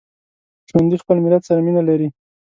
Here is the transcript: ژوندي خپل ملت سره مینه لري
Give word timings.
ژوندي 0.69 0.97
خپل 1.03 1.17
ملت 1.25 1.41
سره 1.49 1.59
مینه 1.65 1.81
لري 1.89 2.07